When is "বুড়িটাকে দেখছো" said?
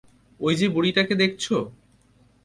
0.69-1.55